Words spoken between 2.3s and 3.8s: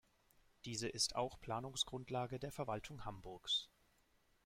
der Verwaltung Hamburgs.